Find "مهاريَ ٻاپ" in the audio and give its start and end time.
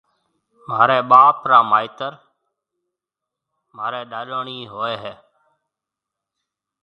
0.67-1.37